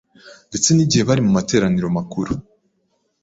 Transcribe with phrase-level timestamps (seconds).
[0.49, 2.31] ndetse n’igihe bari mu materaniro makuru.